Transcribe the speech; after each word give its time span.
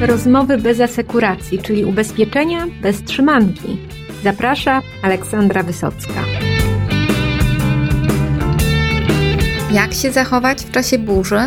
Rozmowy 0.00 0.58
bez 0.58 0.80
asekuracji, 0.80 1.58
czyli 1.58 1.84
ubezpieczenia 1.84 2.66
bez 2.82 3.02
trzymanki. 3.02 3.78
Zaprasza 4.24 4.82
Aleksandra 5.02 5.62
Wysocka. 5.62 6.24
Jak 9.72 9.94
się 9.94 10.12
zachować 10.12 10.62
w 10.62 10.70
czasie 10.70 10.98
burzy? 10.98 11.40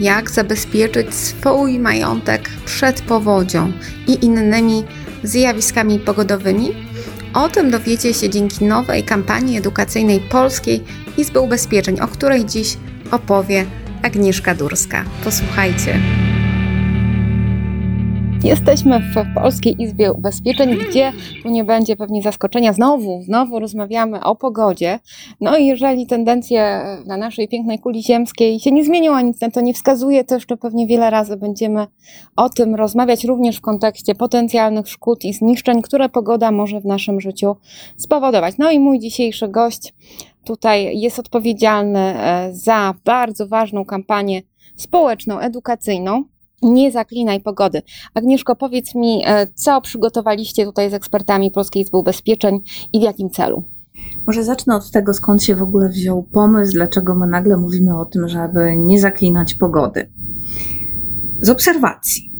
Jak 0.00 0.30
zabezpieczyć 0.30 1.14
swój 1.14 1.78
majątek 1.78 2.50
przed 2.64 3.00
powodzią 3.00 3.72
i 4.06 4.24
innymi 4.24 4.84
zjawiskami 5.22 5.98
pogodowymi? 5.98 6.68
O 7.34 7.48
tym 7.48 7.70
dowiecie 7.70 8.14
się 8.14 8.30
dzięki 8.30 8.64
nowej 8.64 9.02
kampanii 9.02 9.58
edukacyjnej 9.58 10.20
Polskiej 10.20 10.84
Izby 11.16 11.40
Ubezpieczeń, 11.40 12.00
o 12.00 12.08
której 12.08 12.44
dziś 12.44 12.76
opowie 13.10 13.66
Agnieszka 14.02 14.54
Durska. 14.54 15.04
Posłuchajcie. 15.24 15.98
Jesteśmy 18.44 19.00
w 19.00 19.34
Polskiej 19.34 19.82
Izbie 19.82 20.12
Ubezpieczeń, 20.12 20.76
gdzie 20.88 21.12
tu 21.42 21.48
nie 21.48 21.64
będzie 21.64 21.96
pewnie 21.96 22.22
zaskoczenia. 22.22 22.72
Znowu, 22.72 23.22
znowu 23.22 23.58
rozmawiamy 23.58 24.24
o 24.24 24.36
pogodzie. 24.36 24.98
No 25.40 25.56
i 25.56 25.66
jeżeli 25.66 26.06
tendencje 26.06 26.80
na 27.06 27.16
naszej 27.16 27.48
pięknej 27.48 27.78
kuli 27.78 28.02
ziemskiej 28.02 28.60
się 28.60 28.72
nie 28.72 28.84
zmienią, 28.84 29.14
a 29.14 29.20
nic 29.20 29.40
na 29.40 29.50
to 29.50 29.60
nie 29.60 29.74
wskazuje, 29.74 30.24
to 30.24 30.34
jeszcze 30.34 30.56
pewnie 30.56 30.86
wiele 30.86 31.10
razy 31.10 31.36
będziemy 31.36 31.86
o 32.36 32.48
tym 32.48 32.74
rozmawiać, 32.74 33.24
również 33.24 33.56
w 33.56 33.60
kontekście 33.60 34.14
potencjalnych 34.14 34.88
szkód 34.88 35.24
i 35.24 35.32
zniszczeń, 35.32 35.82
które 35.82 36.08
pogoda 36.08 36.50
może 36.50 36.80
w 36.80 36.84
naszym 36.84 37.20
życiu 37.20 37.56
spowodować. 37.96 38.54
No 38.58 38.70
i 38.70 38.78
mój 38.78 38.98
dzisiejszy 38.98 39.48
gość 39.48 39.94
tutaj 40.44 41.00
jest 41.00 41.18
odpowiedzialny 41.18 41.98
e, 42.00 42.48
za 42.52 42.94
bardzo 43.04 43.46
ważną 43.46 43.84
kampanię 43.84 44.42
społeczną, 44.76 45.38
edukacyjną 45.38 46.24
nie 46.64 46.92
zaklinaj 46.92 47.40
pogody. 47.40 47.82
Agnieszko, 48.14 48.56
powiedz 48.56 48.94
mi, 48.94 49.22
e, 49.26 49.46
co 49.54 49.80
przygotowaliście 49.80 50.64
tutaj 50.64 50.90
z 50.90 50.94
ekspertami 50.94 51.50
Polskiej 51.50 51.82
Izby 51.82 51.96
Ubezpieczeń 51.96 52.60
i 52.92 53.00
w 53.00 53.02
jakim 53.02 53.30
celu? 53.30 53.64
Może 54.26 54.44
zacznę 54.44 54.76
od 54.76 54.90
tego, 54.90 55.14
skąd 55.14 55.42
się 55.42 55.56
w 55.56 55.62
ogóle 55.62 55.88
wziął 55.88 56.22
pomysł, 56.22 56.72
dlaczego 56.72 57.14
my 57.14 57.26
nagle 57.26 57.56
mówimy 57.56 57.98
o 57.98 58.04
tym, 58.04 58.28
żeby 58.28 58.76
nie 58.76 59.00
zaklinać 59.00 59.54
pogody. 59.54 60.10
Z 61.40 61.50
obserwacji. 61.50 62.32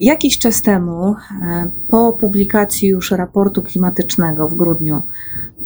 Jakiś 0.00 0.38
czas 0.38 0.62
temu, 0.62 1.14
e, 1.42 1.70
po 1.88 2.12
publikacji 2.12 2.88
już 2.88 3.10
raportu 3.10 3.62
klimatycznego 3.62 4.48
w 4.48 4.54
grudniu 4.54 5.02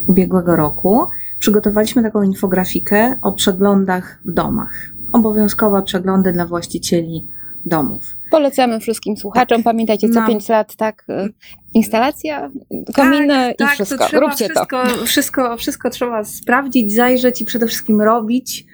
ubiegłego 0.06 0.56
roku, 0.56 1.06
przygotowaliśmy 1.38 2.02
taką 2.02 2.22
infografikę 2.22 3.18
o 3.22 3.32
przeglądach 3.32 4.20
w 4.24 4.32
domach. 4.32 4.94
Obowiązkowe 5.12 5.82
przeglądy 5.82 6.32
dla 6.32 6.46
właścicieli 6.46 7.26
domów. 7.66 8.16
Polecamy 8.30 8.80
wszystkim 8.80 9.16
słuchaczom. 9.16 9.58
Tak. 9.58 9.64
Pamiętajcie, 9.64 10.08
co 10.08 10.26
5 10.26 10.48
lat, 10.48 10.76
tak, 10.76 11.04
y, 11.08 11.32
instalacja, 11.74 12.50
kominy 12.94 13.34
tak, 13.34 13.54
i 13.54 13.56
tak, 13.56 13.72
wszystko. 13.72 14.08
To 14.10 14.20
Róbcie 14.20 14.44
wszystko, 14.48 14.84
to. 14.86 15.06
Wszystko, 15.06 15.56
wszystko 15.56 15.90
trzeba 15.90 16.24
sprawdzić, 16.24 16.94
zajrzeć 16.94 17.40
i 17.40 17.44
przede 17.44 17.66
wszystkim 17.66 18.00
robić. 18.00 18.66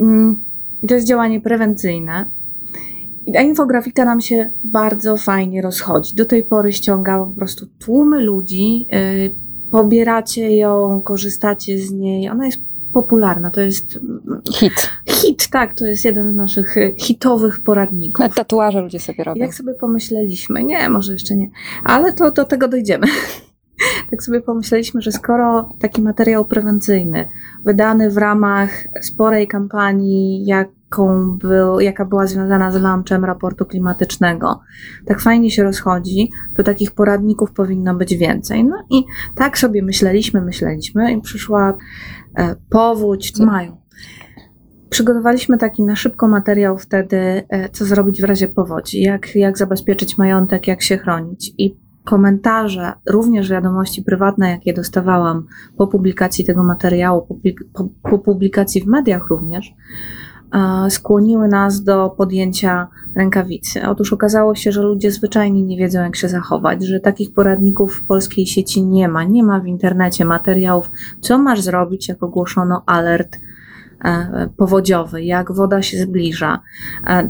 Mm, 0.00 0.44
to 0.88 0.94
jest 0.94 1.06
działanie 1.06 1.40
prewencyjne. 1.40 2.30
I 3.26 3.32
ta 3.32 3.40
infografika 3.40 4.04
nam 4.04 4.20
się 4.20 4.50
bardzo 4.64 5.16
fajnie 5.16 5.62
rozchodzi. 5.62 6.14
Do 6.14 6.24
tej 6.24 6.44
pory 6.44 6.72
ściąga 6.72 7.18
po 7.18 7.26
prostu 7.26 7.66
tłumy 7.78 8.20
ludzi. 8.20 8.86
Yy, 8.90 9.34
pobieracie 9.70 10.56
ją, 10.56 11.02
korzystacie 11.04 11.78
z 11.78 11.90
niej. 11.90 12.28
Ona 12.28 12.46
jest 12.46 12.60
popularna. 12.92 13.50
To 13.50 13.60
jest 13.60 13.98
hit. 14.52 14.90
Hit, 15.34 15.48
tak. 15.48 15.74
To 15.74 15.86
jest 15.86 16.04
jeden 16.04 16.30
z 16.30 16.34
naszych 16.34 16.76
y, 16.76 16.94
hitowych 16.96 17.62
poradników. 17.62 18.18
Na 18.20 18.28
tatuaże 18.28 18.80
ludzie 18.80 19.00
sobie 19.00 19.24
robią. 19.24 19.40
Jak 19.40 19.54
sobie 19.54 19.74
pomyśleliśmy, 19.74 20.64
nie, 20.64 20.88
może 20.88 21.12
jeszcze 21.12 21.36
nie, 21.36 21.50
ale 21.84 22.12
to 22.12 22.30
do 22.30 22.44
tego 22.44 22.68
dojdziemy. 22.68 23.06
tak 24.10 24.22
sobie 24.22 24.40
pomyśleliśmy, 24.40 25.02
że 25.02 25.12
skoro 25.12 25.68
taki 25.80 26.02
materiał 26.02 26.44
prewencyjny, 26.44 27.28
wydany 27.64 28.10
w 28.10 28.16
ramach 28.16 28.70
sporej 29.02 29.48
kampanii, 29.48 30.46
jaką 30.46 31.38
był, 31.38 31.80
jaka 31.80 32.04
była 32.04 32.26
związana 32.26 32.72
z 32.72 32.82
launczem 32.82 33.24
raportu 33.24 33.66
klimatycznego, 33.66 34.60
tak 35.06 35.20
fajnie 35.20 35.50
się 35.50 35.62
rozchodzi, 35.62 36.30
to 36.56 36.62
takich 36.62 36.90
poradników 36.90 37.52
powinno 37.52 37.94
być 37.94 38.16
więcej. 38.16 38.64
No 38.64 38.76
i 38.90 39.04
tak 39.34 39.58
sobie 39.58 39.82
myśleliśmy, 39.82 40.40
myśleliśmy 40.40 41.12
i 41.12 41.20
przyszła 41.20 41.74
E, 42.36 42.56
powódź, 42.70 43.30
co 43.30 43.46
mają. 43.46 43.76
Przygotowaliśmy 44.94 45.58
taki 45.58 45.82
na 45.82 45.96
szybko 45.96 46.28
materiał 46.28 46.78
wtedy, 46.78 47.16
e, 47.48 47.68
co 47.68 47.84
zrobić 47.84 48.20
w 48.20 48.24
razie 48.24 48.48
powodzi, 48.48 49.00
jak, 49.00 49.36
jak 49.36 49.58
zabezpieczyć 49.58 50.18
majątek, 50.18 50.66
jak 50.66 50.82
się 50.82 50.98
chronić. 50.98 51.54
I 51.58 51.76
komentarze, 52.04 52.92
również 53.10 53.50
wiadomości 53.50 54.02
prywatne, 54.02 54.50
jakie 54.50 54.72
dostawałam 54.72 55.46
po 55.76 55.86
publikacji 55.86 56.44
tego 56.44 56.64
materiału, 56.64 57.40
po, 58.02 58.18
publikacji 58.18 58.82
w 58.82 58.86
mediach 58.86 59.28
również, 59.28 59.74
skłoniły 60.88 61.48
nas 61.48 61.82
do 61.82 62.10
podjęcia 62.10 62.88
rękawicy. 63.16 63.88
Otóż 63.88 64.12
okazało 64.12 64.54
się, 64.54 64.72
że 64.72 64.82
ludzie 64.82 65.10
zwyczajnie 65.10 65.62
nie 65.62 65.76
wiedzą, 65.76 66.02
jak 66.02 66.16
się 66.16 66.28
zachować, 66.28 66.84
że 66.84 67.00
takich 67.00 67.32
poradników 67.32 67.94
w 67.94 68.06
polskiej 68.06 68.46
sieci 68.46 68.82
nie 68.82 69.08
ma. 69.08 69.24
Nie 69.24 69.42
ma 69.42 69.60
w 69.60 69.66
internecie 69.66 70.24
materiałów, 70.24 70.90
co 71.20 71.38
masz 71.38 71.60
zrobić, 71.60 72.08
jak 72.08 72.22
ogłoszono 72.22 72.82
alert 72.86 73.36
e, 73.36 73.54
powodziowy, 74.56 75.22
jak 75.22 75.52
woda 75.52 75.82
się 75.82 75.98
zbliża. 75.98 76.60
E, 77.06 77.28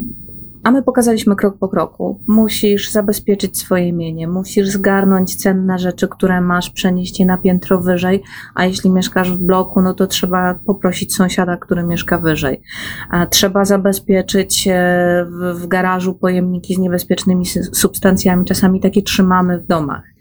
a 0.64 0.70
my 0.70 0.82
pokazaliśmy 0.82 1.36
krok 1.36 1.58
po 1.58 1.68
kroku. 1.68 2.20
Musisz 2.26 2.90
zabezpieczyć 2.90 3.58
swoje 3.58 3.92
mienie, 3.92 4.28
musisz 4.28 4.68
zgarnąć 4.68 5.36
cenne 5.36 5.78
rzeczy, 5.78 6.08
które 6.08 6.40
masz, 6.40 6.70
przenieść 6.70 7.20
je 7.20 7.26
na 7.26 7.38
piętro 7.38 7.80
wyżej, 7.80 8.22
a 8.54 8.66
jeśli 8.66 8.90
mieszkasz 8.90 9.32
w 9.32 9.38
bloku, 9.38 9.82
no 9.82 9.94
to 9.94 10.06
trzeba 10.06 10.54
poprosić 10.54 11.14
sąsiada, 11.14 11.56
który 11.56 11.82
mieszka 11.82 12.18
wyżej. 12.18 12.62
Trzeba 13.30 13.64
zabezpieczyć 13.64 14.68
e, 14.68 14.72
w 15.54 15.66
garażu 15.66 16.14
pojemniki 16.14 16.74
z 16.74 16.78
niebezpiecznymi 16.78 17.46
substancjami, 17.72 18.44
czasami 18.44 18.80
takie 18.80 19.02
trzymamy 19.02 19.60
w 19.60 19.66
domach. 19.66 20.13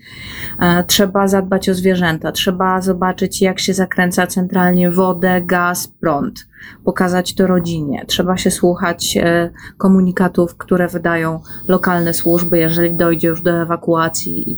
E, 0.59 0.83
trzeba 0.83 1.27
zadbać 1.27 1.69
o 1.69 1.73
zwierzęta, 1.73 2.31
trzeba 2.31 2.81
zobaczyć, 2.81 3.41
jak 3.41 3.59
się 3.59 3.73
zakręca 3.73 4.27
centralnie 4.27 4.91
wodę, 4.91 5.41
gaz, 5.41 5.87
prąd, 5.87 6.47
pokazać 6.83 7.35
to 7.35 7.47
rodzinie. 7.47 8.05
Trzeba 8.07 8.37
się 8.37 8.51
słuchać 8.51 9.17
e, 9.17 9.49
komunikatów, 9.77 10.57
które 10.57 10.87
wydają 10.87 11.39
lokalne 11.67 12.13
służby, 12.13 12.57
jeżeli 12.57 12.95
dojdzie 12.95 13.27
już 13.27 13.41
do 13.41 13.51
ewakuacji. 13.61 14.57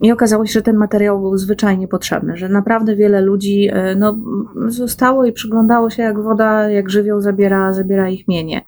I 0.00 0.12
okazało 0.12 0.46
się, 0.46 0.52
że 0.52 0.62
ten 0.62 0.76
materiał 0.76 1.20
był 1.20 1.38
zwyczajnie 1.38 1.88
potrzebny, 1.88 2.36
że 2.36 2.48
naprawdę 2.48 2.96
wiele 2.96 3.20
ludzi 3.20 3.68
e, 3.72 3.94
no, 3.94 4.16
zostało 4.66 5.24
i 5.24 5.32
przyglądało 5.32 5.90
się, 5.90 6.02
jak 6.02 6.22
woda, 6.22 6.70
jak 6.70 6.90
żywioł 6.90 7.20
zabiera, 7.20 7.72
zabiera 7.72 8.08
ich 8.08 8.28
mienie. 8.28 8.62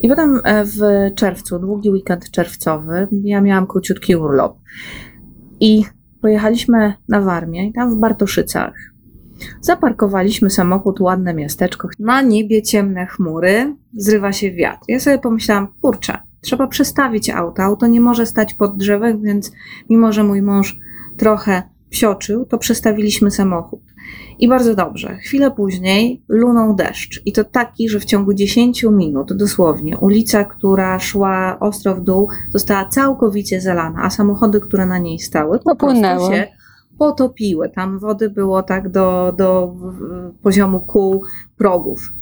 I 0.00 0.08
potem 0.08 0.40
w 0.64 1.10
czerwcu, 1.14 1.58
długi 1.58 1.90
weekend 1.90 2.30
czerwcowy, 2.30 3.08
ja 3.12 3.40
miałam 3.40 3.66
króciutki 3.66 4.16
urlop. 4.16 4.58
I 5.60 5.84
pojechaliśmy 6.20 6.94
na 7.08 7.20
Warmię 7.20 7.72
tam 7.72 7.90
w 7.90 7.98
Bartoszycach 7.98 8.74
zaparkowaliśmy 9.60 10.50
samochód, 10.50 11.00
ładne 11.00 11.34
miasteczko. 11.34 11.88
Na 11.98 12.22
niebie 12.22 12.62
ciemne 12.62 13.06
chmury, 13.06 13.76
zrywa 13.96 14.32
się 14.32 14.52
wiatr. 14.52 14.84
Ja 14.88 15.00
sobie 15.00 15.18
pomyślałam, 15.18 15.68
kurczę, 15.82 16.18
trzeba 16.40 16.66
przestawić 16.66 17.30
auto. 17.30 17.62
Auto 17.62 17.86
nie 17.86 18.00
może 18.00 18.26
stać 18.26 18.54
pod 18.54 18.76
drzewem, 18.76 19.22
więc 19.22 19.52
mimo, 19.90 20.12
że 20.12 20.24
mój 20.24 20.42
mąż 20.42 20.78
trochę 21.16 21.62
psioczył, 21.90 22.46
to 22.46 22.58
przestawiliśmy 22.58 23.30
samochód. 23.30 23.80
I 24.38 24.48
bardzo 24.48 24.74
dobrze. 24.74 25.16
Chwilę 25.16 25.50
później 25.50 26.22
lunął 26.28 26.74
deszcz. 26.74 27.22
I 27.26 27.32
to 27.32 27.44
taki, 27.44 27.88
że 27.88 28.00
w 28.00 28.04
ciągu 28.04 28.34
10 28.34 28.82
minut 28.82 29.32
dosłownie 29.32 29.98
ulica, 29.98 30.44
która 30.44 30.98
szła 30.98 31.56
ostro 31.60 31.94
w 31.94 32.00
dół, 32.00 32.28
została 32.48 32.88
całkowicie 32.88 33.60
zalana, 33.60 34.02
a 34.02 34.10
samochody, 34.10 34.60
które 34.60 34.86
na 34.86 34.98
niej 34.98 35.18
stały, 35.18 35.58
popłynęły 35.58 36.34
się 36.34 36.46
potopiły. 36.98 37.68
Tam 37.68 37.98
wody 37.98 38.30
było 38.30 38.62
tak 38.62 38.88
do, 38.88 39.34
do 39.36 39.74
poziomu 40.42 40.80
kół 40.80 41.24
progów. 41.56 42.12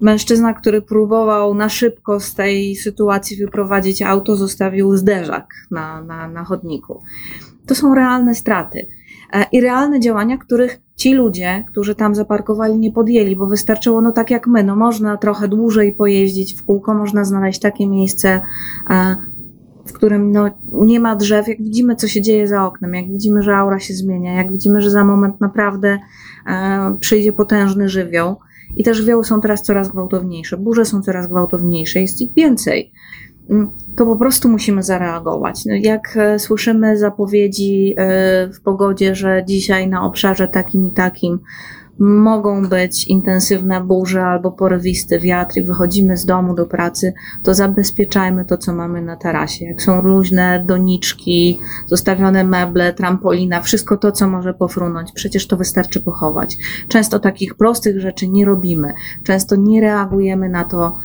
Mężczyzna, 0.00 0.54
który 0.54 0.82
próbował 0.82 1.54
na 1.54 1.68
szybko 1.68 2.20
z 2.20 2.34
tej 2.34 2.76
sytuacji 2.76 3.36
wyprowadzić 3.36 4.02
auto, 4.02 4.36
zostawił 4.36 4.96
zderzak 4.96 5.46
na, 5.70 6.02
na, 6.02 6.28
na 6.28 6.44
chodniku. 6.44 7.02
To 7.66 7.74
są 7.74 7.94
realne 7.94 8.34
straty. 8.34 8.86
E, 9.32 9.46
i 9.52 9.60
realne 9.60 10.00
działania, 10.00 10.38
których 10.38 10.80
ci 10.96 11.14
ludzie, 11.14 11.64
którzy 11.68 11.94
tam 11.94 12.14
zaparkowali, 12.14 12.78
nie 12.78 12.92
podjęli, 12.92 13.36
bo 13.36 13.46
wystarczyło, 13.46 14.00
no 14.00 14.12
tak 14.12 14.30
jak 14.30 14.46
my, 14.46 14.64
no 14.64 14.76
można 14.76 15.16
trochę 15.16 15.48
dłużej 15.48 15.94
pojeździć 15.94 16.54
w 16.54 16.62
kółko, 16.64 16.94
można 16.94 17.24
znaleźć 17.24 17.60
takie 17.60 17.88
miejsce, 17.88 18.40
e, 18.90 19.16
w 19.86 19.92
którym 19.92 20.32
no, 20.32 20.50
nie 20.72 21.00
ma 21.00 21.16
drzew, 21.16 21.48
jak 21.48 21.62
widzimy, 21.62 21.96
co 21.96 22.08
się 22.08 22.22
dzieje 22.22 22.48
za 22.48 22.66
oknem, 22.66 22.94
jak 22.94 23.08
widzimy, 23.08 23.42
że 23.42 23.56
aura 23.56 23.78
się 23.78 23.94
zmienia, 23.94 24.32
jak 24.32 24.52
widzimy, 24.52 24.80
że 24.80 24.90
za 24.90 25.04
moment 25.04 25.40
naprawdę 25.40 25.98
e, 26.46 26.96
przyjdzie 27.00 27.32
potężny 27.32 27.88
żywioł. 27.88 28.36
I 28.76 28.84
te 28.84 28.94
żywioły 28.94 29.24
są 29.24 29.40
teraz 29.40 29.62
coraz 29.62 29.88
gwałtowniejsze, 29.88 30.56
burze 30.56 30.84
są 30.84 31.02
coraz 31.02 31.26
gwałtowniejsze, 31.26 32.00
jest 32.00 32.20
ich 32.20 32.32
więcej. 32.32 32.92
Mm, 33.50 33.70
to 33.96 34.06
po 34.06 34.16
prostu 34.16 34.48
musimy 34.48 34.82
zareagować. 34.82 35.64
No, 35.64 35.74
jak 35.74 36.16
e, 36.16 36.38
słyszymy 36.38 36.98
zapowiedzi 36.98 37.94
e, 37.96 38.48
w 38.48 38.60
pogodzie, 38.60 39.14
że 39.14 39.44
dzisiaj 39.46 39.88
na 39.88 40.04
obszarze 40.04 40.48
takim 40.48 40.86
i 40.86 40.92
takim 40.92 41.38
mogą 41.98 42.68
być 42.68 43.06
intensywne 43.06 43.80
burze 43.80 44.24
albo 44.24 44.52
porywisty 44.52 45.18
wiatr 45.18 45.58
i 45.58 45.62
wychodzimy 45.62 46.16
z 46.16 46.26
domu 46.26 46.54
do 46.54 46.66
pracy, 46.66 47.12
to 47.42 47.54
zabezpieczajmy 47.54 48.44
to, 48.44 48.58
co 48.58 48.74
mamy 48.74 49.02
na 49.02 49.16
tarasie. 49.16 49.64
Jak 49.64 49.82
są 49.82 50.02
luźne 50.02 50.64
doniczki, 50.66 51.60
zostawione 51.86 52.44
meble, 52.44 52.92
trampolina, 52.92 53.60
wszystko 53.60 53.96
to, 53.96 54.12
co 54.12 54.28
może 54.28 54.54
pofrunąć, 54.54 55.12
przecież 55.12 55.46
to 55.46 55.56
wystarczy 55.56 56.00
pochować. 56.00 56.56
Często 56.88 57.18
takich 57.18 57.54
prostych 57.54 58.00
rzeczy 58.00 58.28
nie 58.28 58.44
robimy. 58.44 58.92
Często 59.24 59.56
nie 59.56 59.80
reagujemy 59.80 60.48
na 60.48 60.64
to, 60.64 60.98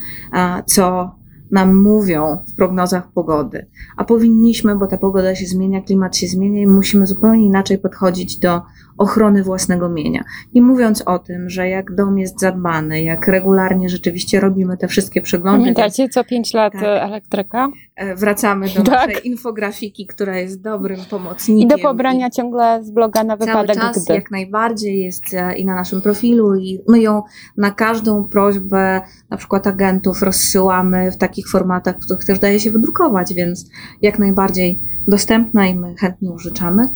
co 0.65 1.11
nam 1.51 1.81
mówią 1.81 2.37
w 2.47 2.55
prognozach 2.55 3.11
pogody. 3.11 3.65
A 3.97 4.03
powinniśmy, 4.03 4.75
bo 4.75 4.87
ta 4.87 4.97
pogoda 4.97 5.35
się 5.35 5.45
zmienia, 5.45 5.81
klimat 5.81 6.17
się 6.17 6.27
zmienia 6.27 6.61
i 6.61 6.67
musimy 6.67 7.05
zupełnie 7.05 7.45
inaczej 7.45 7.77
podchodzić 7.77 8.39
do 8.39 8.61
ochrony 8.97 9.43
własnego 9.43 9.89
mienia. 9.89 10.23
Nie 10.53 10.61
mówiąc 10.61 11.03
o 11.05 11.19
tym, 11.19 11.49
że 11.49 11.69
jak 11.69 11.95
dom 11.95 12.17
jest 12.17 12.39
zadbany, 12.39 13.03
jak 13.03 13.27
regularnie 13.27 13.89
rzeczywiście 13.89 14.39
robimy 14.39 14.77
te 14.77 14.87
wszystkie 14.87 15.21
przeglądy. 15.21 15.59
Pamiętacie, 15.59 16.09
co 16.09 16.23
pięć 16.23 16.53
lat 16.53 16.73
tak, 16.73 16.83
elektryka? 16.83 17.69
E, 17.95 18.15
wracamy 18.15 18.67
do 18.69 18.83
tak. 18.91 19.07
naszej 19.07 19.27
infografiki, 19.27 20.07
która 20.07 20.37
jest 20.37 20.61
dobrym 20.61 20.99
pomocnikiem. 21.09 21.67
I 21.67 21.67
do 21.67 21.77
pobrania 21.77 22.29
ciągle 22.29 22.83
z 22.83 22.91
bloga 22.91 23.23
na 23.23 23.37
wypadek 23.37 23.77
Cały 23.77 23.93
czas 23.93 24.05
gdy. 24.05 24.13
jak 24.13 24.31
najbardziej 24.31 25.03
jest 25.03 25.33
e, 25.33 25.57
i 25.57 25.65
na 25.65 25.75
naszym 25.75 26.01
profilu 26.01 26.55
i 26.55 26.79
my 26.87 26.99
ją 26.99 27.23
na 27.57 27.71
każdą 27.71 28.23
prośbę 28.23 29.01
na 29.29 29.37
przykład 29.37 29.67
agentów 29.67 30.21
rozsyłamy 30.21 31.11
w 31.11 31.17
takich 31.17 31.49
formatach, 31.49 31.95
w 31.95 32.05
których 32.05 32.25
też 32.25 32.39
daje 32.39 32.59
się 32.59 32.71
wydrukować, 32.71 33.33
więc 33.33 33.69
jak 34.01 34.19
najbardziej 34.19 34.81
dostępna 35.07 35.67
i 35.67 35.75
my 35.75 35.95
chętnie 35.95 36.31
użyczamy 36.31 36.87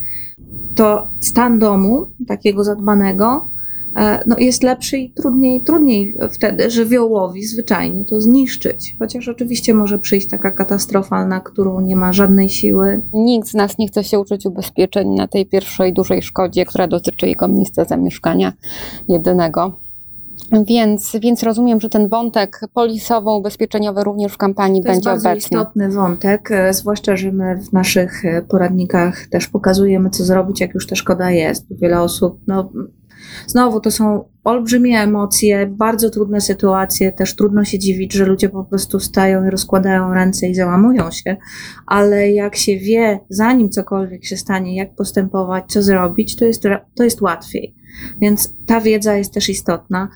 to 0.76 1.08
stan 1.20 1.60
domu, 1.60 2.08
takiego 2.28 2.64
zadbanego, 2.64 3.50
e, 3.96 4.24
no 4.28 4.36
jest 4.40 4.64
lepszy 4.64 4.98
i 4.98 5.10
trudniej, 5.10 5.64
trudniej 5.64 6.16
wtedy 6.32 6.70
żywiołowi 6.70 7.44
zwyczajnie 7.46 8.06
to 8.06 8.22
zniszczyć. 8.22 8.96
Chociaż 9.00 9.28
oczywiście 9.28 9.74
może 9.74 10.00
przyjść 10.00 10.28
taka 10.28 10.52
katastrofa, 10.52 11.26
na 11.26 11.40
którą 11.40 11.82
nie 11.82 11.96
ma 11.96 12.14
żadnej 12.14 12.50
siły. 12.50 13.02
Nikt 13.14 13.48
z 13.48 13.54
nas 13.54 13.78
nie 13.78 13.88
chce 13.88 14.04
się 14.04 14.20
uczyć 14.20 14.46
ubezpieczeń 14.46 15.10
na 15.10 15.28
tej 15.28 15.46
pierwszej 15.46 15.94
dużej 15.94 16.22
szkodzie, 16.22 16.66
która 16.66 16.88
dotyczy 16.88 17.28
jego 17.28 17.48
miejsca 17.48 17.86
zamieszkania 17.86 18.54
jedynego. 19.08 19.72
Więc, 20.68 21.18
więc 21.22 21.44
rozumiem, 21.44 21.82
że 21.82 21.90
ten 21.90 22.08
wątek 22.08 22.62
polisowo-ubezpieczeniowy 22.74 24.04
również 24.04 24.34
w 24.34 24.38
kampanii 24.38 24.82
to 24.82 24.88
będzie 24.88 25.12
obecny. 25.12 25.24
To 25.24 25.30
jest 25.30 25.50
bardzo 25.50 25.64
istotny 25.64 25.90
wątek, 25.90 26.52
e, 26.52 26.74
zwłaszcza, 26.74 27.16
że 27.16 27.32
my 27.32 27.58
w 27.58 27.74
naszych 27.74 28.26
e, 28.26 28.42
poradnikach 28.42 29.28
też 29.28 29.48
pokazujemy, 29.48 30.10
co 30.10 30.24
zrobić, 30.24 30.62
jak 30.62 30.74
już 30.74 30.88
ta 30.88 30.96
szkoda 30.96 31.32
jest. 31.32 31.66
Wiele 31.82 32.02
osób, 32.02 32.40
no 32.48 32.70
znowu 33.48 33.80
to 33.80 33.92
są 33.92 34.24
olbrzymie 34.44 35.02
emocje, 35.02 35.68
bardzo 35.68 36.10
trudne 36.10 36.42
sytuacje, 36.42 37.12
też 37.12 37.36
trudno 37.36 37.66
się 37.66 37.80
dziwić, 37.80 38.14
że 38.14 38.26
ludzie 38.26 38.50
po 38.50 38.64
prostu 38.64 39.00
stają 39.00 39.48
i 39.48 39.50
rozkładają 39.50 40.14
ręce 40.14 40.50
i 40.50 40.56
załamują 40.56 41.12
się, 41.12 41.38
ale 41.86 42.32
jak 42.32 42.56
się 42.56 42.78
wie, 42.78 43.20
zanim 43.30 43.70
cokolwiek 43.70 44.26
się 44.26 44.38
stanie, 44.38 44.76
jak 44.76 44.96
postępować, 44.96 45.64
co 45.68 45.82
zrobić, 45.82 46.36
to 46.36 46.46
jest, 46.46 46.64
to 46.96 47.04
jest 47.04 47.22
łatwiej. 47.22 47.76
Więc 48.22 48.54
ta 48.66 48.82
wiedza 48.82 49.18
jest 49.18 49.34
też 49.34 49.50
istotna 49.50 50.10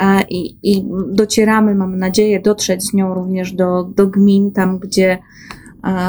e, 0.00 0.22
i, 0.30 0.58
i 0.62 0.84
docieramy, 1.08 1.74
mam 1.74 1.98
nadzieję, 1.98 2.40
dotrzeć 2.40 2.84
z 2.84 2.94
nią 2.94 3.14
również 3.14 3.52
do, 3.52 3.84
do 3.84 4.06
gmin, 4.06 4.52
tam 4.52 4.78
gdzie 4.78 5.18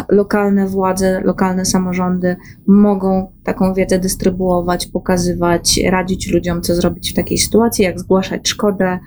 lokalne 0.10 0.68
władze, 0.68 1.22
lokalne 1.22 1.66
samorządy 1.66 2.36
mogą 2.68 3.32
taką 3.44 3.74
wiedzę 3.74 4.00
dystrybuować, 4.00 4.88
pokazywać, 4.88 5.80
radzić 5.90 6.32
ludziom, 6.32 6.62
co 6.62 6.76
zrobić 6.76 7.12
w 7.12 7.16
takiej 7.16 7.38
sytuacji, 7.38 7.86
jak 7.86 8.00
zgłaszać 8.00 8.50
szkodę, 8.50 9.00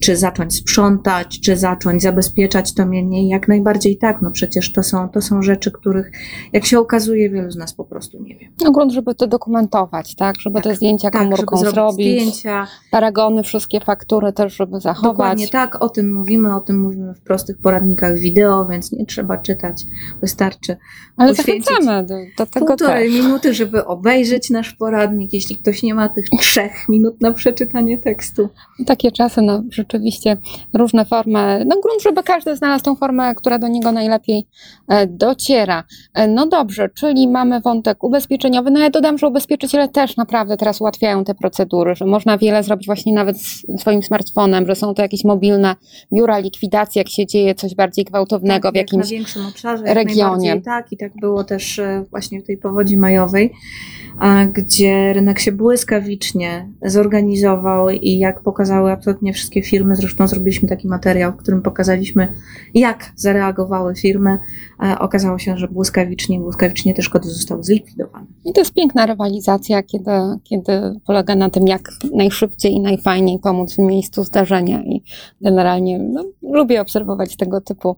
czy 0.00 0.16
zacząć 0.16 0.56
sprzątać, 0.56 1.40
czy 1.40 1.56
zacząć 1.56 2.02
zabezpieczać 2.02 2.74
to 2.74 2.86
mienie. 2.86 3.28
Jak 3.28 3.48
najbardziej 3.48 3.98
tak, 3.98 4.22
no 4.22 4.30
przecież 4.30 4.72
to 4.72 4.82
są, 4.82 5.08
to 5.08 5.22
są 5.22 5.42
rzeczy, 5.42 5.70
których, 5.70 6.10
jak 6.52 6.64
się 6.64 6.78
okazuje, 6.78 7.30
wielu 7.30 7.50
z 7.50 7.56
nas 7.56 7.74
po 7.74 7.84
prostu 7.84 8.22
nie 8.22 8.38
wie. 8.38 8.48
No 8.60 8.72
grunt, 8.72 8.92
żeby 8.92 9.14
to 9.14 9.26
dokumentować, 9.26 10.14
tak, 10.14 10.40
żeby 10.40 10.54
tak, 10.54 10.64
te 10.64 10.74
zdjęcia 10.74 11.10
tak, 11.10 11.22
komórką 11.22 11.56
żeby 11.56 11.70
zrobić, 11.70 12.22
zdjęcia. 12.22 12.66
paragony, 12.90 13.42
wszystkie 13.42 13.80
faktury 13.80 14.32
też, 14.32 14.56
żeby 14.56 14.80
zachować. 14.80 15.12
Dokładnie 15.12 15.48
tak, 15.48 15.84
o 15.84 15.88
tym 15.88 16.14
mówimy, 16.14 16.56
o 16.56 16.60
tym 16.60 16.80
mówimy 16.80 17.14
w 17.14 17.20
prostych 17.20 17.58
poradnikach 17.58 18.18
wideo, 18.18 18.66
więc 18.66 18.92
nie 18.92 19.06
trzeba 19.06 19.38
czytać, 19.38 19.84
wystarczy 20.20 20.76
Ale 21.16 21.34
zachęcamy 21.34 22.06
do, 22.06 22.14
do 22.38 22.46
tego 22.46 22.66
półtorej 22.66 23.12
też. 23.12 23.22
minuty, 23.22 23.54
żeby 23.54 23.84
obejrzeć 23.84 24.50
nasz 24.50 24.72
poradnik, 24.72 25.32
jeśli 25.32 25.56
ktoś 25.56 25.82
nie 25.82 25.94
ma 25.94 26.08
tych 26.08 26.24
trzech 26.40 26.88
minut 26.88 27.20
na 27.20 27.32
przeczytanie 27.32 27.98
tekstu. 27.98 28.48
Takie 28.86 29.12
czasy, 29.12 29.42
no 29.52 29.62
rzeczywiście 29.70 30.36
różne 30.74 31.04
formy, 31.04 31.64
no 31.66 31.80
grunt, 31.80 32.02
żeby 32.02 32.22
każdy 32.22 32.56
znalazł 32.56 32.84
tą 32.84 32.96
formę, 32.96 33.34
która 33.34 33.58
do 33.58 33.68
niego 33.68 33.92
najlepiej 33.92 34.46
e, 34.88 35.06
dociera. 35.06 35.84
E, 36.14 36.28
no 36.28 36.46
dobrze, 36.46 36.88
czyli 36.88 37.28
mamy 37.28 37.60
wątek 37.60 38.04
ubezpieczeniowy, 38.04 38.70
no 38.70 38.80
ja 38.80 38.90
dodam, 38.90 39.18
że 39.18 39.28
ubezpieczyciele 39.28 39.88
też 39.88 40.16
naprawdę 40.16 40.56
teraz 40.56 40.80
ułatwiają 40.80 41.24
te 41.24 41.34
procedury, 41.34 41.94
że 41.94 42.06
można 42.06 42.38
wiele 42.38 42.62
zrobić 42.62 42.86
właśnie 42.86 43.12
nawet 43.12 43.36
swoim 43.78 44.02
smartfonem, 44.02 44.66
że 44.66 44.74
są 44.74 44.94
to 44.94 45.02
jakieś 45.02 45.24
mobilne 45.24 45.76
biura 46.12 46.38
likwidacji, 46.38 46.98
jak 46.98 47.08
się 47.08 47.26
dzieje 47.26 47.54
coś 47.54 47.74
bardziej 47.74 48.04
gwałtownego 48.04 48.68
tak, 48.68 48.74
w 48.74 48.76
jakimś 48.76 49.04
na 49.04 49.10
większym 49.10 49.46
obszarze, 49.46 49.94
regionie. 49.94 50.60
Tak, 50.60 50.92
i 50.92 50.96
tak 50.96 51.12
było 51.20 51.44
też 51.44 51.78
e, 51.78 52.04
właśnie 52.10 52.40
w 52.40 52.46
tej 52.46 52.58
powodzi 52.58 52.96
majowej, 52.96 53.52
gdzie 54.52 55.12
rynek 55.12 55.38
się 55.38 55.52
błyskawicznie 55.52 56.68
zorganizował 56.82 57.90
i 57.90 58.18
jak 58.18 58.42
pokazały 58.42 58.92
absolutnie 58.92 59.32
wszystkie 59.32 59.41
firmy, 59.50 59.96
zresztą 59.96 60.28
zrobiliśmy 60.28 60.68
taki 60.68 60.88
materiał, 60.88 61.32
w 61.32 61.36
którym 61.36 61.62
pokazaliśmy, 61.62 62.32
jak 62.74 63.12
zareagowały 63.16 63.94
firmy. 63.94 64.38
Okazało 64.98 65.38
się, 65.38 65.56
że 65.56 65.68
błyskawicznie, 65.68 66.40
błyskawicznie 66.40 66.94
te 66.94 67.02
szkody 67.02 67.28
zostały 67.28 67.64
zlikwidowane. 67.64 68.26
I 68.44 68.52
to 68.52 68.60
jest 68.60 68.74
piękna 68.74 69.06
rywalizacja, 69.06 69.82
kiedy, 69.82 70.10
kiedy 70.44 70.72
polega 71.06 71.34
na 71.34 71.50
tym, 71.50 71.68
jak 71.68 71.90
najszybciej 72.14 72.72
i 72.72 72.80
najfajniej 72.80 73.38
pomóc 73.38 73.74
w 73.74 73.78
miejscu 73.78 74.24
zdarzenia. 74.24 74.82
I 74.82 75.02
generalnie 75.40 75.98
no, 75.98 76.24
lubię 76.42 76.80
obserwować 76.80 77.36
tego 77.36 77.60
typu 77.60 77.96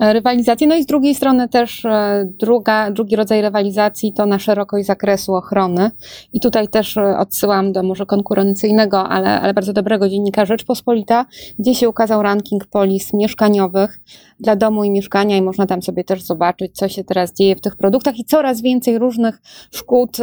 e, 0.00 0.12
rywalizacje. 0.12 0.66
No 0.66 0.74
i 0.74 0.82
z 0.82 0.86
drugiej 0.86 1.14
strony 1.14 1.48
też 1.48 1.84
e, 1.84 2.24
druga, 2.38 2.90
drugi 2.90 3.16
rodzaj 3.16 3.42
rywalizacji 3.42 4.12
to 4.12 4.26
na 4.26 4.38
szerokość 4.38 4.86
zakresu 4.86 5.34
ochrony. 5.34 5.90
I 6.32 6.40
tutaj 6.40 6.68
też 6.68 6.96
e, 6.96 7.18
odsyłam 7.18 7.72
do 7.72 7.82
może 7.82 8.06
konkurencyjnego, 8.06 9.08
ale, 9.08 9.40
ale 9.40 9.54
bardzo 9.54 9.72
dobrego 9.72 10.08
dziennika 10.08 10.44
Rzeczpospolita, 10.44 11.26
gdzie 11.58 11.74
się 11.74 11.88
ukazał 11.88 12.22
ranking 12.22 12.66
polis 12.66 13.12
mieszkaniowych 13.14 14.00
dla 14.42 14.56
domu 14.56 14.84
i 14.84 14.90
mieszkania 14.90 15.36
i 15.36 15.42
można 15.42 15.66
tam 15.66 15.82
sobie 15.82 16.04
też 16.04 16.22
zobaczyć, 16.22 16.76
co 16.76 16.88
się 16.88 17.04
teraz 17.04 17.32
dzieje 17.32 17.56
w 17.56 17.60
tych 17.60 17.76
produktach 17.76 18.18
i 18.18 18.24
coraz 18.24 18.62
więcej 18.62 18.98
różnych 18.98 19.40
szkód 19.70 20.16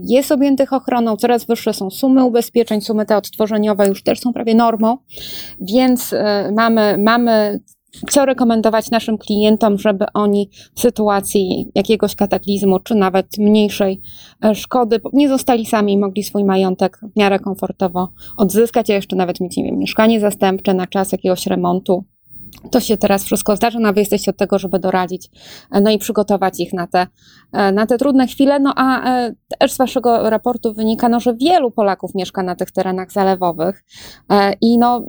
jest 0.00 0.32
objętych 0.32 0.72
ochroną, 0.72 1.16
coraz 1.16 1.44
wyższe 1.44 1.72
są 1.72 1.90
sumy 1.90 2.24
ubezpieczeń, 2.24 2.80
sumy 2.80 3.06
te 3.06 3.16
odtworzeniowe 3.16 3.88
już 3.88 4.02
też 4.02 4.20
są 4.20 4.32
prawie 4.32 4.54
normą, 4.54 4.96
więc 5.60 6.14
mamy, 6.52 6.98
mamy 6.98 7.60
co 8.10 8.24
rekomendować 8.24 8.90
naszym 8.90 9.18
klientom, 9.18 9.78
żeby 9.78 10.04
oni 10.14 10.50
w 10.74 10.80
sytuacji 10.80 11.70
jakiegoś 11.74 12.14
kataklizmu, 12.14 12.80
czy 12.80 12.94
nawet 12.94 13.38
mniejszej 13.38 14.00
e, 14.44 14.54
szkody, 14.54 15.00
nie 15.12 15.28
zostali 15.28 15.66
sami 15.66 15.92
i 15.92 15.98
mogli 15.98 16.22
swój 16.22 16.44
majątek 16.44 16.98
w 17.12 17.18
miarę 17.18 17.38
komfortowo 17.38 18.08
odzyskać, 18.36 18.90
a 18.90 18.94
jeszcze 18.94 19.16
nawet 19.16 19.40
mieć 19.40 19.56
nie 19.56 19.64
wiem, 19.64 19.78
mieszkanie 19.78 20.20
zastępcze 20.20 20.74
na 20.74 20.86
czas 20.86 21.12
jakiegoś 21.12 21.46
remontu 21.46 22.04
to 22.70 22.80
się 22.80 22.96
teraz 22.96 23.24
wszystko 23.24 23.56
zdarza, 23.56 23.78
no 23.80 23.92
wy 23.92 24.00
jesteście 24.00 24.30
od 24.30 24.36
tego, 24.36 24.58
żeby 24.58 24.78
doradzić, 24.78 25.30
e, 25.72 25.80
no 25.80 25.90
i 25.90 25.98
przygotować 25.98 26.60
ich 26.60 26.72
na 26.72 26.86
te, 26.86 27.06
e, 27.52 27.72
na 27.72 27.86
te 27.86 27.98
trudne 27.98 28.26
chwile. 28.26 28.60
No 28.60 28.72
a 28.76 29.10
e, 29.10 29.34
też 29.58 29.72
z 29.72 29.78
waszego 29.78 30.30
raportu 30.30 30.74
wynika, 30.74 31.08
no, 31.08 31.20
że 31.20 31.34
wielu 31.34 31.70
Polaków 31.70 32.14
mieszka 32.14 32.42
na 32.42 32.54
tych 32.54 32.70
terenach 32.70 33.12
zalewowych 33.12 33.84
i 34.60 34.78
no 34.78 35.04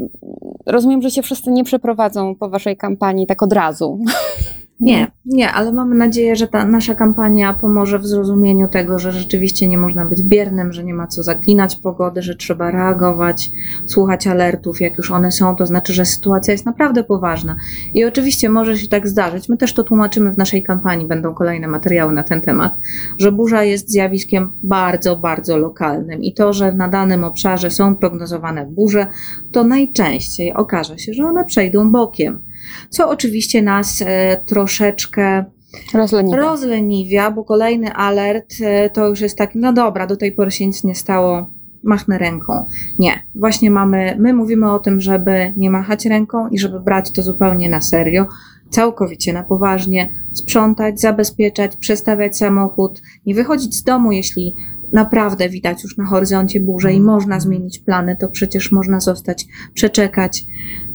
rozumiem, 0.66 1.02
że 1.02 1.12
się 1.12 1.22
wszyscy 1.22 1.52
nie 1.52 1.64
przeprowadzą 1.64 2.36
po 2.36 2.50
waszej 2.50 2.78
kampanii 2.78 3.28
tak 3.28 3.44
od 3.44 3.54
razu. 3.54 4.00
Nie, 4.80 5.12
nie, 5.25 5.51
ale 5.51 5.74
mamy 5.74 5.96
nadzieję, 5.96 6.36
że 6.36 6.48
ta 6.48 6.65
nasza 6.65 6.96
kampania 6.96 7.53
pomoże 7.53 8.00
w 8.00 8.08
zrozumieniu 8.08 8.68
tego, 8.68 9.00
że 9.00 9.12
rzeczywiście 9.12 9.68
nie 9.68 9.77
można 9.77 10.06
być 10.06 10.24
biernym, 10.24 10.74
że 10.74 10.84
nie 10.84 10.94
ma 10.94 11.08
co 11.08 11.24
zaklinać 11.24 11.75
pogody, 11.75 12.22
że 12.22 12.36
trzeba 12.36 12.72
reagować, 12.72 13.51
słuchać 13.86 14.27
alertów, 14.27 14.82
jak 14.82 14.98
już 14.98 15.12
one 15.12 15.32
są, 15.32 15.56
to 15.56 15.65
znaczy, 15.65 15.94
że 15.94 16.06
sytuacja 16.06 16.51
jest 16.51 16.65
naprawdę 16.65 17.03
poważna. 17.03 17.56
I 17.94 18.06
oczywiście 18.06 18.50
może 18.50 18.77
się 18.77 18.88
tak 18.88 19.08
zdarzyć, 19.08 19.50
my 19.50 19.58
też 19.58 19.74
to 19.74 19.84
tłumaczymy 19.84 20.32
w 20.32 20.38
naszej 20.38 20.63
kampanii, 20.63 21.08
będą 21.08 21.34
kolejne 21.34 21.68
materiały 21.68 22.13
na 22.13 22.24
ten 22.24 22.42
temat, 22.42 22.77
że 23.20 23.32
burza 23.32 23.63
jest 23.63 23.92
zjawiskiem 23.92 24.51
bardzo, 24.63 25.15
bardzo 25.15 25.58
lokalnym. 25.58 26.24
I 26.24 26.34
to, 26.34 26.53
że 26.53 26.74
na 26.74 26.88
danym 26.88 27.24
obszarze 27.24 27.72
są 27.72 27.96
prognozowane 27.96 28.65
burze, 28.65 29.08
to 29.51 29.63
najczęściej 29.63 30.53
okaże 30.53 31.00
się, 31.00 31.13
że 31.13 31.24
one 31.24 31.46
przejdą 31.46 31.92
bokiem 31.92 32.52
co 32.89 33.10
oczywiście 33.10 33.62
nas 33.62 34.03
e, 34.06 34.42
troszeczkę 34.46 35.46
Rozleniwe. 35.94 36.38
rozleniwia, 36.38 37.32
bo 37.32 37.44
kolejny 37.44 37.94
alert 37.94 38.53
e, 38.62 38.89
to 38.89 39.08
już 39.08 39.22
jest 39.22 39.38
tak, 39.38 39.56
no 39.56 39.74
dobra, 39.74 40.08
do 40.08 40.18
tej 40.18 40.32
pory 40.32 40.51
się 40.51 40.68
nic 40.68 40.84
nie 40.84 40.96
stało, 40.96 41.50
machnę 41.84 42.18
ręką. 42.18 42.65
Nie, 43.00 43.25
właśnie 43.36 43.72
mamy, 43.72 44.15
my 44.20 44.34
mówimy 44.34 44.72
o 44.72 44.80
tym, 44.80 45.01
żeby 45.01 45.53
nie 45.58 45.70
machać 45.70 46.06
ręką 46.06 46.50
i 46.50 46.60
żeby 46.60 46.80
brać 46.80 47.12
to 47.12 47.22
zupełnie 47.22 47.70
na 47.70 47.82
serio, 47.82 48.27
całkowicie 48.70 49.34
na 49.34 49.44
poważnie, 49.44 50.10
sprzątać, 50.34 51.01
zabezpieczać, 51.01 51.75
przestawiać 51.75 52.38
samochód, 52.38 53.01
nie 53.25 53.36
wychodzić 53.36 53.75
z 53.75 53.84
domu, 53.84 54.12
jeśli 54.12 54.56
naprawdę 54.94 55.50
widać 55.50 55.84
już 55.84 55.98
na 55.98 56.06
horyzoncie 56.06 56.60
burzę 56.60 56.94
i 56.94 57.02
można 57.02 57.40
zmienić 57.40 57.80
plany, 57.80 58.18
to 58.20 58.28
przecież 58.28 58.72
można 58.72 59.00
zostać, 59.00 59.48
przeczekać. 59.74 60.46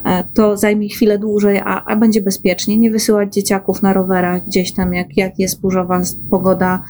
E, 0.05 0.25
To 0.35 0.57
zajmie 0.57 0.89
chwilę 0.89 1.19
dłużej, 1.19 1.59
a, 1.59 1.85
a 1.85 1.97
będzie 1.97 2.23
bezpiecznie. 2.23 2.77
Nie 2.77 2.91
wysyłać 2.91 3.35
dzieciaków 3.35 3.83
na 3.83 3.93
rowerach 3.93 4.47
gdzieś 4.47 4.73
tam, 4.73 4.95
jak, 4.95 5.17
jak 5.17 5.39
jest 5.39 5.61
burzowa 5.61 6.03
pogoda. 6.31 6.85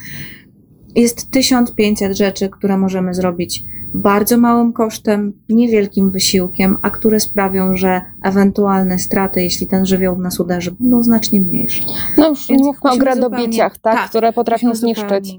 Jest 0.95 1.31
1500 1.31 2.17
rzeczy, 2.17 2.49
które 2.49 2.79
możemy 2.79 3.15
zrobić 3.15 3.65
bardzo 3.95 4.39
małym 4.39 4.73
kosztem, 4.73 5.33
niewielkim 5.49 6.11
wysiłkiem, 6.11 6.77
a 6.83 6.91
które 6.91 7.21
sprawią, 7.21 7.77
że 7.77 8.01
ewentualne 8.23 8.99
straty, 8.99 9.43
jeśli 9.43 9.67
ten 9.67 9.87
żywioł 9.87 10.17
w 10.17 10.19
nas 10.19 10.41
uderzy, 10.41 10.71
będą 10.81 11.03
znacznie 11.03 11.41
mniejsze. 11.41 11.85
No 12.17 12.29
już 12.29 12.49
Więc 12.49 12.61
nie 12.61 12.67
mówmy 12.67 12.91
o 12.91 12.97
gradobiciach, 12.97 13.79
tak, 13.79 13.95
tak, 13.95 14.11
które 14.11 14.33
potrafią 14.33 14.75
zniszczyć 14.75 15.39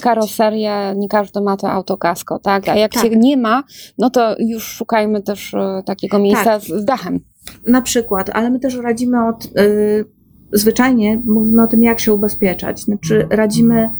karoserię, 0.00 0.94
nie 0.96 1.08
każdy 1.08 1.40
ma 1.40 1.56
to 1.56 1.70
autokasko, 1.70 2.38
tak? 2.38 2.68
A 2.68 2.76
jak 2.76 2.92
Tak. 2.92 3.02
się 3.02 3.10
nie 3.10 3.36
ma, 3.36 3.64
no 3.98 4.10
to 4.10 4.36
już 4.38 4.64
szukajmy 4.64 5.22
też 5.22 5.54
e, 5.54 5.82
takiego 5.86 6.18
miejsca 6.18 6.44
Tak. 6.44 6.62
z, 6.62 6.84
dachem. 6.84 7.20
Na 7.66 7.82
przykład, 7.82 8.30
ale 8.32 8.50
my 8.50 8.60
też 8.60 8.76
radzimy 8.76 9.28
od. 9.28 9.44
y, 9.44 10.04
zwyczajnie 10.52 11.22
mówimy 11.26 11.62
o 11.62 11.66
tym, 11.66 11.82
jak 11.82 12.00
się 12.00 12.14
ubezpieczać. 12.14 12.80
Znaczy, 12.80 13.26
radzimy, 13.30 13.80
e, 13.82 13.90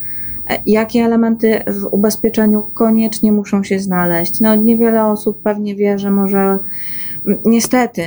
jakie 0.66 1.00
elementy 1.00 1.61
w 1.66 1.85
ubezpieczeniu 1.95 2.62
koniecznie 2.62 3.33
muszą 3.33 3.64
się 3.64 3.78
znaleźć. 3.78 4.40
No, 4.40 4.54
niewiele 4.54 5.07
osób 5.07 5.42
pewnie 5.42 5.75
wie, 5.75 5.99
że 5.99 6.11
może 6.11 6.59
m, 7.26 7.38
niestety 7.45 8.02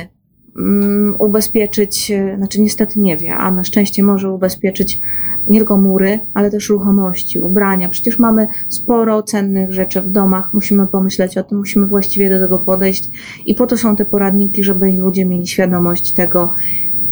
mm, 0.56 1.16
ubezpieczyć, 1.18 2.10
e, 2.10 2.36
znaczy 2.36 2.60
niestety 2.60 3.00
nie 3.00 3.16
wie, 3.16 3.34
a 3.34 3.50
na 3.50 3.64
szczęście 3.64 4.02
może 4.02 4.30
ubezpieczyć 4.30 5.00
nie 5.48 5.58
tylko 5.58 5.78
mury, 5.78 6.18
ale 6.34 6.50
też 6.50 6.68
ruchomości, 6.68 7.40
ubrania. 7.40 7.88
Przecież 7.88 8.18
mamy 8.18 8.46
sporo 8.68 9.22
cennych 9.22 9.72
rzeczy 9.72 10.02
w 10.02 10.10
domach, 10.10 10.54
musimy 10.54 10.86
pomyśleć 10.86 11.38
o 11.38 11.42
tym, 11.42 11.58
musimy 11.58 11.86
właściwie 11.86 12.30
do 12.30 12.40
tego 12.40 12.58
podejść 12.58 13.10
i 13.46 13.54
po 13.54 13.66
to 13.66 13.76
są 13.76 13.96
te 13.96 14.04
poradniki, 14.04 14.64
żeby 14.64 14.92
ludzie 14.92 15.26
mieli 15.26 15.46
świadomość 15.46 16.14
tego, 16.14 16.52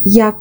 jak 0.04 0.36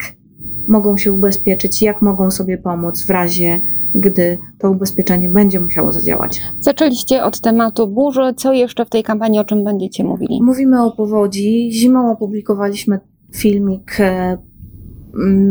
mogą 0.67 0.97
się 0.97 1.13
ubezpieczyć, 1.13 1.81
jak 1.81 2.01
mogą 2.01 2.31
sobie 2.31 2.57
pomóc 2.57 3.05
w 3.05 3.09
razie, 3.09 3.61
gdy 3.95 4.37
to 4.57 4.71
ubezpieczenie 4.71 5.29
będzie 5.29 5.59
musiało 5.59 5.91
zadziałać. 5.91 6.41
Zaczęliście 6.59 7.23
od 7.23 7.41
tematu 7.41 7.87
burzy. 7.87 8.33
Co 8.37 8.53
jeszcze 8.53 8.85
w 8.85 8.89
tej 8.89 9.03
kampanii, 9.03 9.39
o 9.39 9.43
czym 9.43 9.63
będziecie 9.63 10.03
mówili? 10.03 10.39
Mówimy 10.43 10.83
o 10.83 10.91
powodzi. 10.91 11.69
Zimą 11.71 12.11
opublikowaliśmy 12.11 12.99
filmik 13.31 13.99
e, 13.99 14.37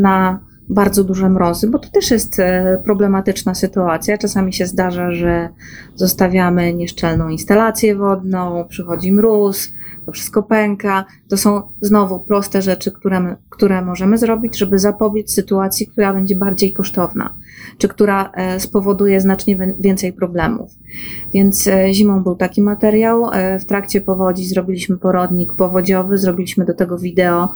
na 0.01 0.41
bardzo 0.69 1.05
duże 1.05 1.29
mrozy, 1.29 1.69
bo 1.69 1.79
to 1.79 1.89
też 1.89 2.11
jest 2.11 2.41
e, 2.41 2.81
problematyczna 2.85 3.55
sytuacja. 3.55 4.19
Czasami 4.19 4.53
się 4.53 4.67
zdarza, 4.67 5.13
że 5.13 5.49
zostawiamy 5.95 6.75
nieszczelną 6.75 7.29
instalację 7.29 7.97
wodną, 7.97 8.65
przychodzi 8.69 9.13
mróz, 9.13 9.73
to 10.07 10.13
wszystko 10.13 10.43
pęka. 10.43 11.05
To 11.29 11.37
są 11.37 11.63
znowu 11.81 12.21
proste 12.21 12.63
rzeczy, 12.63 12.93
które, 12.93 13.37
które 13.51 13.83
możemy 13.83 14.19
zrobić, 14.19 14.59
żeby 14.59 14.79
zapobiec 14.79 15.35
sytuacji, 15.35 15.87
która 15.87 16.13
będzie 16.15 16.37
bardziej 16.37 16.73
kosztowna, 16.73 17.35
czy 17.79 17.89
która 17.89 18.31
e, 18.35 18.61
spowoduje 18.61 19.21
znacznie 19.21 19.57
wi- 19.57 19.75
więcej 19.81 20.13
problemów. 20.13 20.71
Więc 21.35 21.67
e, 21.67 21.95
zimą 21.95 22.23
był 22.23 22.35
taki 22.37 22.63
materiał. 22.63 23.31
e, 23.33 23.59
W 23.59 23.65
trakcie 23.65 24.01
powodzi 24.01 24.45
zrobiliśmy 24.47 24.97
porodnik 24.99 25.53
powodziowy, 25.53 26.19
zrobiliśmy 26.19 26.65
do 26.65 26.75
tego 26.75 26.99
wideo, 26.99 27.49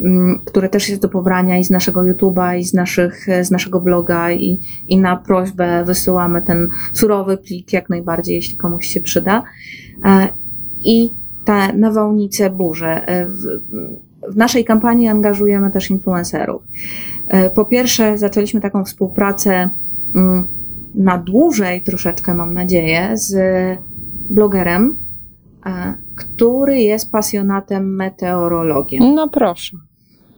mm, 0.00 0.40
które 0.44 0.68
też 0.68 0.88
jest 0.88 1.02
do 1.02 1.08
pobrania 1.08 1.58
i 1.58 1.64
z 1.64 1.70
naszego 1.70 2.00
YouTube'a, 2.00 2.58
i 2.58 2.64
z, 2.64 2.74
naszych, 2.74 3.26
z 3.42 3.50
naszego 3.50 3.80
bloga, 3.80 4.32
i, 4.32 4.60
i 4.88 4.98
na 4.98 5.16
prośbę 5.16 5.84
wysyłamy 5.84 6.42
ten 6.42 6.68
surowy 6.92 7.36
plik 7.36 7.72
jak 7.72 7.88
najbardziej, 7.90 8.34
jeśli 8.34 8.56
komuś 8.56 8.86
się 8.86 9.00
przyda. 9.00 9.42
I 10.80 11.10
te 11.46 11.72
nawałnice, 11.72 12.50
burze. 12.50 13.08
E, 13.08 13.26
W, 13.26 14.36
naszej 14.36 14.64
kampanii 14.64 15.08
angażujemy 15.08 15.70
też 15.70 15.90
influencerów. 15.90 16.62
E, 17.28 17.50
Po 17.50 17.64
pierwsze, 17.64 18.18
zaczęliśmy 18.18 18.60
taką 18.60 18.84
współpracę 18.84 19.70
mm, 20.14 20.46
na 20.94 21.18
dłużej 21.18 21.82
troszeczkę, 21.82 22.34
mam 22.34 22.54
nadzieję, 22.54 23.10
z 23.14 23.34
blogerem, 24.30 24.96
e, 25.66 25.94
który 26.16 26.80
jest 26.80 27.10
pasjonatem 27.12 27.96
meteorologiem. 27.96 29.14
No 29.14 29.28
proszę. 29.28 29.76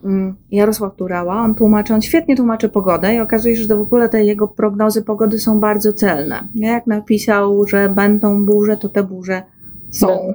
Mm, 0.05 0.35
Jarosław 0.51 0.97
Turała, 0.97 1.43
on 1.43 1.55
tłumaczy, 1.55 1.95
on 1.95 2.03
świetnie 2.03 2.37
tłumaczy 2.37 2.69
pogodę 2.69 3.15
i 3.15 3.21
okazuje 3.21 3.57
się, 3.57 3.63
że 3.63 3.77
w 3.77 3.81
ogóle 3.81 4.09
te 4.09 4.25
jego 4.25 4.49
prognozy 4.49 5.03
pogody 5.03 5.39
są 5.39 5.61
bardzo 5.61 5.93
celne. 5.93 6.49
Jak 6.55 6.87
napisał, 6.87 7.67
że 7.67 7.89
będą 7.89 8.47
burze, 8.47 8.77
to 8.77 8.89
te 8.89 9.03
burze 9.03 9.43
są. 9.91 10.35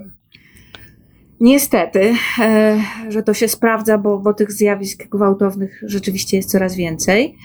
Niestety, 1.43 2.13
e, 2.39 2.77
że 3.09 3.23
to 3.23 3.33
się 3.33 3.47
sprawdza, 3.47 3.97
bo, 3.97 4.19
bo 4.19 4.33
tych 4.33 4.51
zjawisk 4.51 5.07
gwałtownych 5.09 5.81
rzeczywiście 5.85 6.37
jest 6.37 6.51
coraz 6.51 6.75
więcej. 6.75 7.37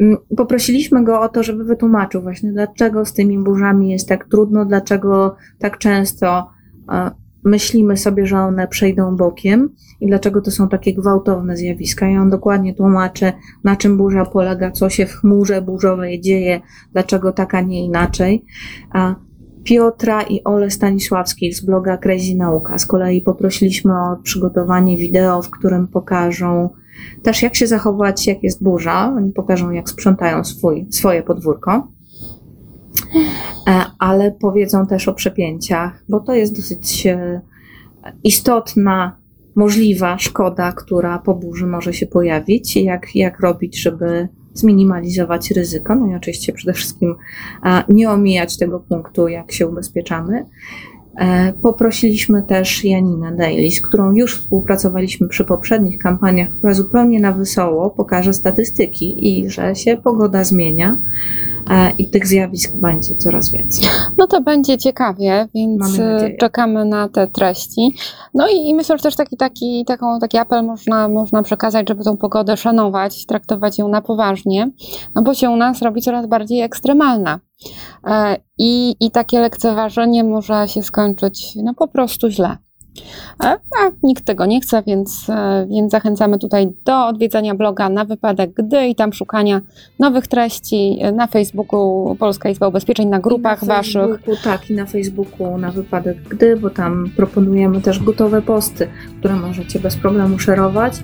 Mm, 0.00 0.16
Poprosiliśmy 0.36 1.04
go 1.04 1.20
o 1.20 1.28
to, 1.28 1.42
żeby 1.42 1.64
wytłumaczył 1.64 2.22
właśnie, 2.22 2.52
dlaczego 2.52 3.04
z 3.04 3.12
tymi 3.12 3.38
burzami 3.38 3.90
jest 3.90 4.08
tak 4.08 4.28
trudno, 4.28 4.64
dlaczego 4.64 5.36
tak 5.58 5.78
często 5.78 6.50
e, 6.92 7.10
myślimy 7.44 7.96
sobie, 7.96 8.26
że 8.26 8.38
one 8.38 8.68
przejdą 8.68 9.16
bokiem 9.16 9.68
i 10.00 10.06
dlaczego 10.06 10.40
to 10.40 10.50
są 10.50 10.68
takie 10.68 10.94
gwałtowne 10.94 11.56
zjawiska. 11.56 12.08
I 12.08 12.16
on 12.16 12.30
dokładnie 12.30 12.74
tłumaczy, 12.74 13.32
na 13.64 13.76
czym 13.76 13.96
burza 13.96 14.24
polega, 14.24 14.70
co 14.70 14.90
się 14.90 15.06
w 15.06 15.12
chmurze 15.12 15.62
burzowej 15.62 16.20
dzieje, 16.20 16.60
dlaczego 16.92 17.32
tak, 17.32 17.54
a 17.54 17.60
nie 17.60 17.84
inaczej. 17.84 18.44
Piotra 19.66 20.22
i 20.22 20.44
Ole 20.44 20.70
Stanisławskich 20.70 21.56
z 21.56 21.64
bloga 21.64 21.96
Crazy 21.96 22.36
Nauka. 22.36 22.78
Z 22.78 22.86
kolei 22.86 23.22
poprosiliśmy 23.22 23.92
o 23.92 24.16
przygotowanie 24.22 24.96
wideo, 24.96 25.42
w 25.42 25.50
którym 25.50 25.88
pokażą 25.88 26.68
też 27.22 27.42
jak 27.42 27.56
się 27.56 27.66
zachować, 27.66 28.26
jak 28.26 28.42
jest 28.42 28.62
burza. 28.62 29.14
Oni 29.16 29.32
pokażą, 29.32 29.70
jak 29.70 29.88
sprzątają 29.88 30.44
swój, 30.44 30.86
swoje 30.90 31.22
podwórko. 31.22 31.88
E, 33.68 33.84
Ale 33.98 34.32
powiedzą 34.32 34.86
też 34.86 35.08
o 35.08 35.14
przepięciach, 35.14 36.04
bo 36.08 36.20
to 36.20 36.34
jest 36.34 36.56
dosyć 36.56 37.06
e, 37.06 37.40
istotna, 38.24 39.16
możliwa 39.54 40.18
szkoda, 40.18 40.72
która 40.72 41.18
po 41.18 41.34
burzy 41.34 41.66
może 41.66 41.92
się 41.92 42.06
pojawić 42.06 42.76
i 42.76 42.84
jak, 42.84 43.06
jak 43.14 43.40
robić, 43.40 43.82
żeby 43.82 44.28
zminimalizować 44.58 45.50
ryzyko. 45.50 45.94
No 45.94 46.06
i 46.06 46.14
oczywiście 46.14 46.52
przede 46.52 46.72
wszystkim 46.72 47.14
nie 47.88 48.10
omijać 48.10 48.58
tego 48.58 48.80
punktu, 48.80 49.28
jak 49.28 49.52
się 49.52 49.66
ubezpieczamy. 49.66 50.46
E, 51.18 51.52
Poprosiliśmy 51.52 52.42
też 52.42 52.84
Janinę 52.84 53.32
Daily, 53.36 53.70
z 53.70 53.80
którą 53.80 54.12
już 54.12 54.38
współpracowaliśmy 54.38 55.28
przy 55.28 55.44
poprzednich 55.44 55.98
kampaniach, 55.98 56.48
która 56.48 56.74
zupełnie 56.74 57.20
na 57.20 57.32
wesoło 57.32 57.90
pokaże 57.90 58.32
statystyki 58.32 59.28
i 59.28 59.50
że 59.50 59.74
się 59.74 59.96
pogoda 59.96 60.44
zmienia 60.44 60.96
e, 61.70 61.92
i 61.98 62.10
tych 62.10 62.26
zjawisk 62.26 62.76
będzie 62.76 63.16
coraz 63.16 63.48
więcej. 63.48 63.88
No 64.18 64.26
to 64.26 64.40
będzie 64.40 64.78
ciekawie, 64.78 65.48
więc 65.54 65.98
e, 65.98 66.36
czekamy 66.40 66.84
na 66.84 67.08
te 67.08 67.26
treści. 67.26 67.94
No 68.34 68.48
i, 68.48 68.68
i 68.68 68.74
myślę, 68.74 68.96
że 68.96 69.02
też 69.02 69.16
taki, 69.16 69.36
taki, 69.36 69.84
taką, 69.86 70.18
taki 70.18 70.38
apel 70.38 70.64
można, 70.64 71.08
można 71.08 71.42
przekazać, 71.42 71.88
żeby 71.88 72.04
tą 72.04 72.16
pogodę 72.16 72.56
szanować, 72.56 73.26
traktować 73.26 73.78
ją 73.78 73.88
na 73.88 74.02
poważnie, 74.02 74.70
no 75.14 75.22
bo 75.22 75.34
się 75.34 75.50
u 75.50 75.56
nas 75.56 75.82
robi 75.82 76.02
coraz 76.02 76.26
bardziej 76.26 76.62
ekstremalna. 76.62 77.40
E, 78.06 78.36
I, 78.58 78.96
I 79.00 79.10
takie 79.10 79.40
lekceważenie 79.40 80.24
może 80.24 80.68
się 80.68 80.82
skończyć 80.82 81.54
no 81.56 81.74
po 81.74 81.88
prostu 81.88 82.30
źle. 82.30 82.56
A 83.38 83.56
nikt 84.02 84.24
tego 84.24 84.46
nie 84.46 84.60
chce, 84.60 84.82
więc, 84.86 85.30
e, 85.30 85.66
więc 85.70 85.92
zachęcamy 85.92 86.38
tutaj 86.38 86.68
do 86.84 87.06
odwiedzania 87.06 87.54
bloga 87.54 87.88
na 87.88 88.04
wypadek 88.04 88.50
gdy 88.54 88.86
i 88.86 88.94
tam 88.94 89.12
szukania 89.12 89.60
nowych 89.98 90.26
treści 90.26 90.98
e, 91.00 91.12
na 91.12 91.26
Facebooku 91.26 92.16
Polska 92.18 92.48
Izba 92.48 92.68
Ubezpieczeń, 92.68 93.08
na 93.08 93.20
grupach 93.20 93.62
I 93.62 93.66
na 93.66 93.74
waszych. 93.74 94.22
Tak, 94.44 94.70
i 94.70 94.74
na 94.74 94.86
Facebooku 94.86 95.58
na 95.58 95.70
wypadek 95.70 96.16
gdy, 96.28 96.56
bo 96.56 96.70
tam 96.70 97.10
proponujemy 97.16 97.80
też 97.80 97.98
gotowe 97.98 98.42
posty, 98.42 98.88
które 99.18 99.36
możecie 99.36 99.80
bez 99.80 99.96
problemu 99.96 100.38
szerować. 100.38 100.94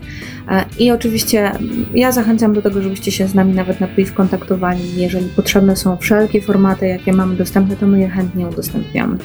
E, 0.50 0.64
I 0.78 0.90
oczywiście 0.90 1.52
ja 1.94 2.12
zachęcam 2.12 2.54
do 2.54 2.62
tego, 2.62 2.82
żebyście 2.82 3.12
się 3.12 3.28
z 3.28 3.34
nami 3.34 3.52
nawet 3.52 3.80
na 3.80 3.88
priv 3.88 4.12
kontaktowali. 4.14 4.96
Jeżeli 4.96 5.28
potrzebne 5.28 5.76
są 5.76 5.96
wszelkie 5.96 6.40
formaty, 6.40 6.86
jakie 6.86 7.12
mamy 7.12 7.36
dostępne, 7.36 7.76
to 7.76 7.86
my 7.86 8.00
je 8.00 8.08
chętnie 8.08 8.46
udostępniamy. 8.46 9.18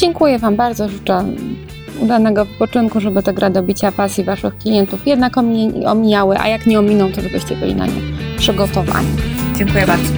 Dziękuję 0.00 0.38
Wam 0.38 0.56
bardzo, 0.56 0.88
życzę 0.88 1.24
udanego 2.00 2.44
wypoczynku, 2.44 3.00
żeby 3.00 3.22
te 3.22 3.32
gradobicia 3.32 3.92
pasji 3.92 4.24
Waszych 4.24 4.58
klientów 4.58 5.06
jednak 5.06 5.36
omi- 5.36 5.86
omijały, 5.86 6.38
a 6.38 6.48
jak 6.48 6.66
nie 6.66 6.78
ominą, 6.78 7.12
to 7.12 7.20
żebyście 7.20 7.56
byli 7.56 7.74
na 7.74 7.86
nie 7.86 8.00
przygotowani. 8.38 9.08
Dziękuję 9.58 9.86
bardzo. 9.86 10.12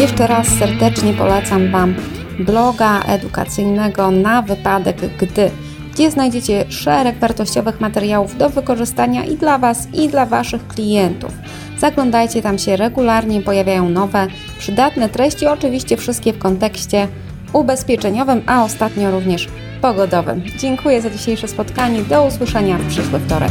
Jeszcze 0.00 0.26
raz 0.26 0.48
serdecznie 0.48 1.12
polecam 1.14 1.70
Wam 1.70 1.94
bloga 2.38 3.02
edukacyjnego 3.02 4.10
na 4.10 4.42
wypadek 4.42 4.96
gdy, 5.18 5.50
gdzie 5.92 6.10
znajdziecie 6.10 6.64
szereg 6.68 7.18
wartościowych 7.18 7.80
materiałów 7.80 8.36
do 8.36 8.48
wykorzystania 8.50 9.24
i 9.24 9.36
dla 9.36 9.58
Was, 9.58 9.88
i 9.94 10.08
dla 10.08 10.26
Waszych 10.26 10.68
klientów. 10.68 11.32
Zaglądajcie, 11.78 12.42
tam 12.42 12.58
się 12.58 12.76
regularnie 12.76 13.40
pojawiają 13.40 13.88
nowe, 13.88 14.26
przydatne 14.58 15.08
treści, 15.08 15.46
oczywiście 15.46 15.96
wszystkie 15.96 16.32
w 16.32 16.38
kontekście 16.38 17.08
ubezpieczeniowym, 17.52 18.42
a 18.46 18.64
ostatnio 18.64 19.10
również 19.10 19.48
pogodowym. 19.80 20.42
Dziękuję 20.58 21.02
za 21.02 21.10
dzisiejsze 21.10 21.48
spotkanie. 21.48 22.02
Do 22.02 22.24
usłyszenia 22.24 22.78
w 22.78 22.88
przyszły 22.88 23.18
wtorek. 23.18 23.50